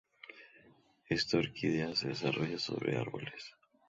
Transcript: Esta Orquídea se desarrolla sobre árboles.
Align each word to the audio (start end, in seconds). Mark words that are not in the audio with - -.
Esta 1.09 1.37
Orquídea 1.37 1.93
se 1.93 2.07
desarrolla 2.07 2.57
sobre 2.57 2.97
árboles. 2.97 3.53